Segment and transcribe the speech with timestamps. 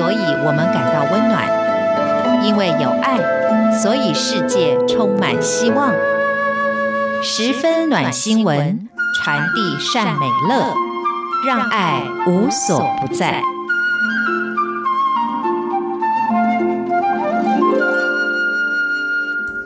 [0.00, 1.44] 所以我们感到温暖；
[2.42, 3.18] 因为有爱，
[3.82, 5.92] 所以世界充满希望。
[7.22, 10.74] 十分暖新闻，传递善美乐，
[11.46, 13.42] 让爱无所不在。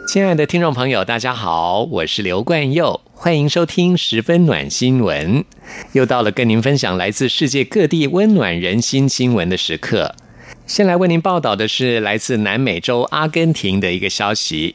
[0.08, 5.44] 亲爱的听众朋友，大家好，我是刘冠佑，欢迎收听十分暖新闻。
[5.92, 10.12] 又到了跟您分享来自世界各地温暖人心新闻的时刻。
[10.66, 14.74] 先来为您报道的是来自南美洲阿根廷的一个消息。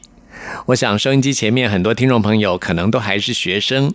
[0.66, 3.92] 我想收音机前面很多听众朋友可能都还是学生，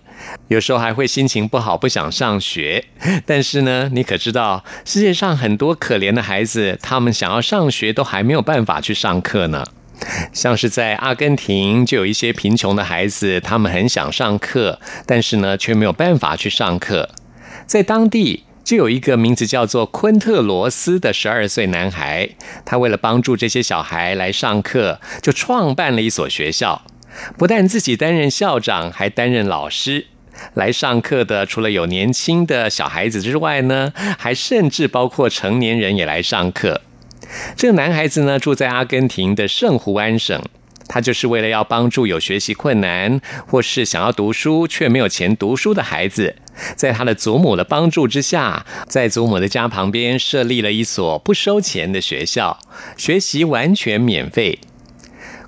[0.50, 2.84] 有时候还会心情不好，不想上学。
[3.26, 9.64] 但是呢，你可知道世界上很多可怜的孩子，他们想要上学都还没有办法去上课呢？
[10.34, 17.10] 像是在阿根廷，就有一些贫穷的孩子，他们很想上课，但是呢，却没有办法去上课。
[17.66, 22.28] 在当地，就有一个名字叫做昆特罗斯的十二岁男孩，
[22.66, 26.82] 他为了帮助这些小孩来上课，就创办了一所学校。
[27.38, 30.08] 不但自己担任校长，还担任老师。
[30.56, 36.82] 来上课的，除了有年轻的小孩子之外呢，还甚至包括成年人也来上课。
[37.56, 40.42] 这个男孩子呢，住在阿根廷的圣胡安省。
[40.88, 46.36] 他就是为了要帮助有学习困难或是想要读书却没有钱读书的孩子，
[46.76, 52.60] 在他的祖母的帮助之下，在祖母的家旁边设立了一所不收钱的学校，
[52.98, 54.60] 学习完全免费。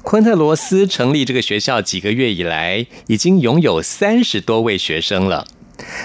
[0.03, 5.45] 昆特罗斯成立这个学校几个月以来，已经拥有三十多位学生了，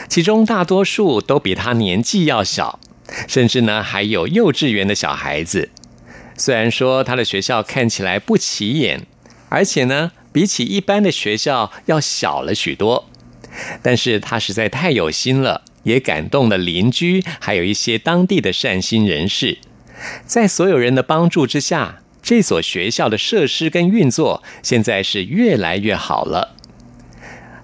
[0.08, 2.80] 其中大多数都比他年纪要小。
[3.28, 5.69] 甚至呢，还有幼稚园的小孩子。
[6.39, 9.06] 虽然说他的学校看起来不起眼，
[9.53, 13.05] 而且呢，比起一般的学校要小了许多，
[13.83, 19.58] 但是他实在太有心了，也感动了邻居，还有一些当地的善心人士。
[20.25, 26.57] 在所有人的帮助之下，这所学校的设施跟运作现在是越来越好了。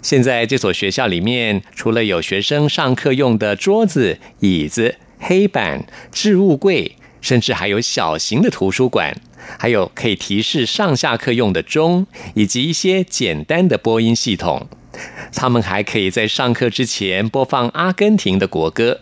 [0.02, 4.96] 现在这所学校里面，除了有学生上课用的桌子、椅子。
[5.20, 6.94] 黑板、置物柜，
[7.28, 9.14] 甚至还有小型的图书馆，
[9.58, 14.66] 还有可以提示上下课用的钟，以及一些简单的播音系统。
[15.34, 19.00] 他们还可以在上课之前播放阿根廷的国歌，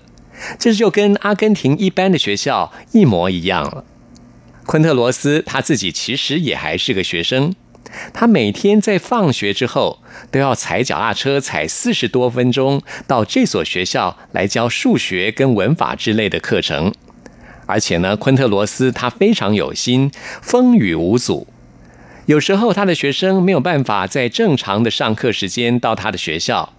[0.59, 3.85] 这就跟阿根廷一般的学校一模一样了。
[4.65, 7.55] 昆特罗斯他自己其实也还是个学生。
[8.13, 16.93] 他每天在放学之后都要踩脚踏车踩四十多分钟到这所学校来教数学跟文法之类的课程，
[17.67, 20.11] 而且呢，昆特罗斯他非常有心，
[20.41, 21.47] 风雨无阻。
[22.27, 26.73] 有时候他的学生没有办法在正常的上课时间到他的学校，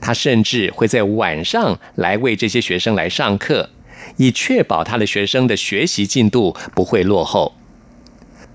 [0.00, 3.70] 他甚至会在晚上来为这些学生来上课，
[4.16, 7.54] 以确保他的学生的学习进度不会落后。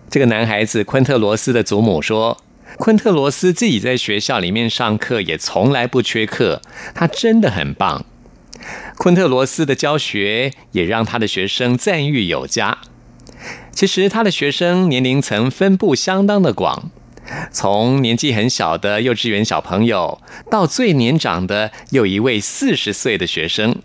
[0.09, 2.41] 这个男孩子昆特罗斯的祖母说
[2.79, 6.61] ：“昆特罗斯自己在学校里面上课也从来不缺课，
[6.95, 8.03] 他真的很棒。
[8.97, 12.77] 昆特罗斯的教学也让他的学生赞誉有加。
[13.71, 16.91] 其实他的学生年龄层分布相当的广，
[17.51, 20.21] 从年纪很小的幼稚园小朋友，
[20.51, 23.77] 到最年长的有一位四十岁的学生。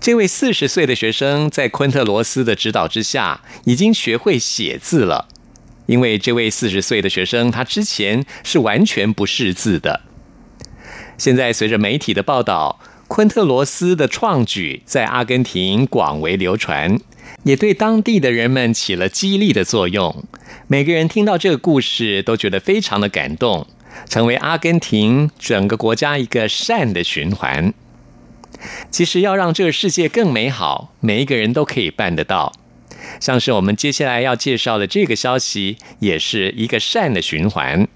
[0.00, 5.28] 这位四十岁的学生在昆特罗斯的指导之下，已经学会写字了。”
[5.86, 10.02] 因为这位四十岁的学生，他之前是完全不识字的。
[11.16, 17.00] 现在随着媒体的报道，昆特罗斯的创举在阿根廷广为流传，
[17.42, 20.24] 也对当地的人们起了激励的作用。
[20.66, 23.66] 每个人听到这个故事，都觉得非常的感动，
[24.08, 27.72] 成为阿根廷整个国家一个善的循环。
[28.90, 32.52] 其实要让这个世界更美好，每一个人都可以办得到。
[33.18, 37.88] 像是我们接下来要介绍的这个消息，也是一个善的循环。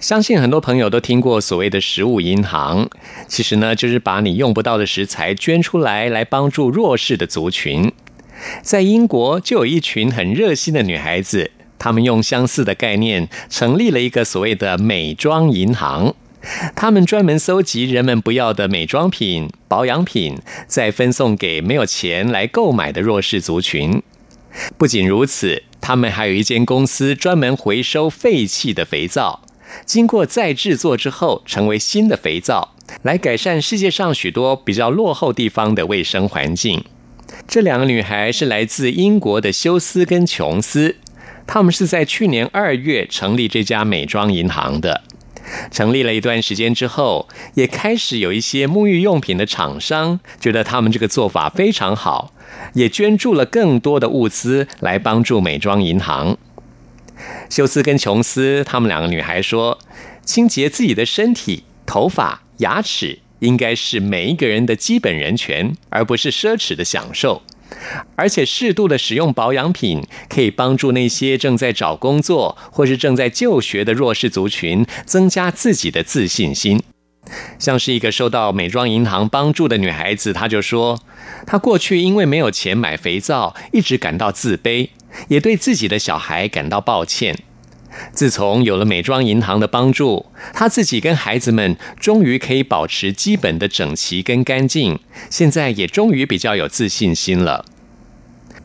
[0.00, 2.88] 相信很多朋友都听过所谓的食物银行，
[3.28, 7.92] 其实呢，就是把你用不到的食材捐出来，来帮助弱势的族群。
[8.62, 16.14] 在英国就有一群很热心的女孩子，她们用相似的概念成立了一个所谓的美妆银行。
[16.74, 24.02] 她们专门搜集人们不要的美妆品、保养品，再分送给没有钱来购买的弱势族群。
[24.78, 29.42] 不仅如此，他们还有一间公司专门回收废弃的肥皂，
[29.84, 36.84] 经过再制作之后，成为新的肥皂，来改善世界上许多比较落后地方的卫生环境。
[37.46, 40.96] 这两个女孩是来自英国的休斯跟琼斯，
[41.46, 45.02] 她们是在去年二月成立这家美妆银行的。
[45.72, 52.32] 成立了一段时间之后，也开始有一些沐浴用品的厂商觉得他们这个做法非常好，
[52.74, 56.36] 也捐助了更多的物资来帮助美妆银行。
[57.48, 59.78] 休斯跟琼斯他们两个女孩说
[60.24, 67.42] ：“清洁自己的身体、头发、牙齿，应该是每一个人的基本人权，而不是奢侈的享受。”
[68.16, 76.82] 而且适度的使用保养品，可以帮助那些正在找工作或是正在就学的弱势族群增加自己的自信心。
[77.60, 81.00] 像是一个受到美妆银行帮助的女孩子，她就说，
[81.46, 84.88] 她过去因为没有钱买肥皂，一直感到自卑，
[85.28, 87.38] 也对自己的小孩感到抱歉。
[88.12, 97.64] 自从有了美妆银行的帮助，她自己跟孩子们终于可以保持基本的整齐跟干净，现在也终于比较有自信心了。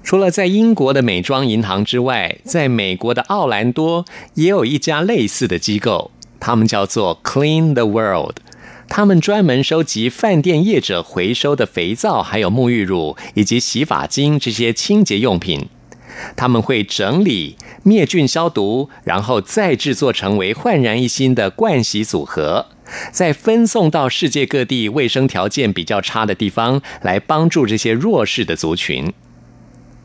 [0.03, 4.05] 除了在英国的美妆银行之外，在美国的奥兰多
[4.35, 8.35] 也有一家类似的机构，他们叫做 Clean the World，
[8.87, 15.67] 他们专门收集饭店业者回收的肥皂、还有沐浴乳以及洗发精这些清洁用品。
[16.35, 22.67] 他们会整理、灭菌、消毒，然后再制作成为焕然一新的盥洗组合，
[23.11, 29.13] 再分送到世界各地卫生条件比较差的地方，来帮助这些弱势的族群。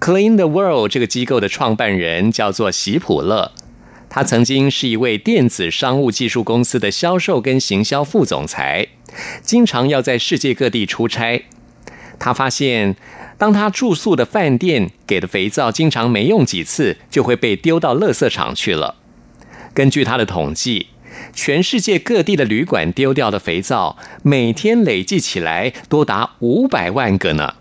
[0.00, 3.52] Clean the World 这个机构的创办人叫做席普勒，
[4.08, 8.88] 他曾经是一位电子商务技术公司的销售跟行销副总裁，
[9.42, 11.44] 经常要在世界各地出差。
[12.20, 12.94] 他发现，
[13.38, 18.94] 当他住宿的饭店给的肥皂经常没用几次，就会被丢到垃圾场去了。
[19.74, 20.88] 根据他的统计，
[21.32, 27.54] 全世界各地的旅馆丢掉的肥皂，每天累计起来多达五百万个呢。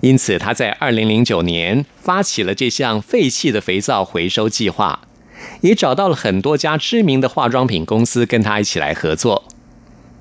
[0.00, 5.02] 因此，他在二零零九年发起了这项废弃的肥皂回收计划，
[5.60, 9.44] 也找到了很多家知名的化妆品公司跟他一起来合作。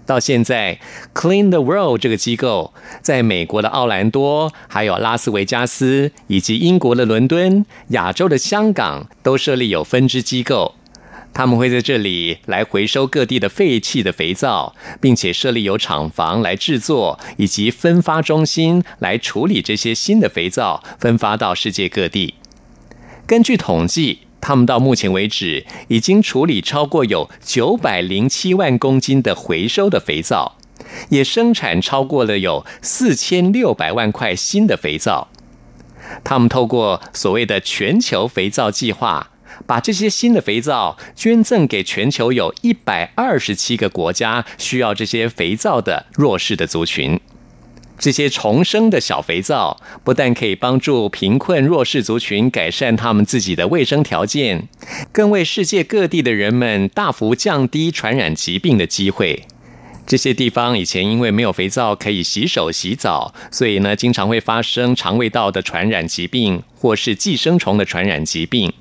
[0.09, 0.79] 到现在
[1.13, 2.73] ，Clean the World 这个机构
[3.03, 10.73] 在美国的奥兰多、还有拉斯维加斯，以及英国的伦敦、亚洲的香港，都设立有分支机构。
[11.31, 22.33] 他们会在这里来回收各地的废弃的肥皂，并且设立有厂房来制作，以及分发中心来处理这些新的肥皂，分发到世界各地。
[23.27, 24.21] 根据统计。
[24.41, 30.57] 他们到目前为止已经处理超过有九百零七万公斤的回收的肥皂，
[31.09, 35.27] 也生产超过了有四千六百万块新的肥皂。
[36.23, 39.29] 他们透过所谓的全球肥皂计划，
[39.67, 47.19] 把这些新的肥皂捐赠给全球有一百二十七个国家需要这些肥皂的弱势的族群。
[47.99, 54.69] 这些重生的小肥皂，不但可以帮助贫困弱势族群改善他们自己的卫生条件，
[55.11, 59.43] 更为世界各地的人们大幅降低传染疾病的机会。
[60.07, 68.73] 这些地方以前因为没有肥皂可以洗手洗澡，所以呢，经常会发生肠胃道的传染疾病或是寄生虫的传染疾病。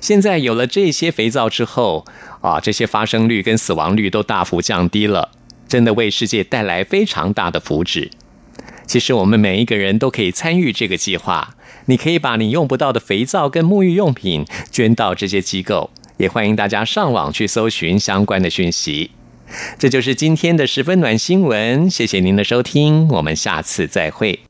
[0.00, 2.04] 现在有了这些肥皂之后，
[2.42, 5.30] 啊，这些发生率跟死亡率都大幅降低了，
[5.68, 8.10] 真的为世界带来非常大的福祉。
[8.86, 11.54] 其实我们每一个人都可以参与这个计划。
[11.86, 19.10] 你可以把你用不到的肥皂跟沐浴用品捐到这些机构，也欢迎大家上网去搜寻相关的讯息。
[19.78, 24.40] 这就是今天的十分暖新闻，谢谢您的收听，我们下次再会。